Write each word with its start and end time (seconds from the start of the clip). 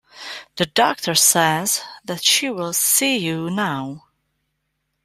The 0.55 0.65
doctor 0.65 1.13
says 1.13 1.83
that 2.03 2.23
she 2.25 2.49
will 2.49 2.73
see 2.73 3.17
you 3.17 3.51
now. 3.51 4.07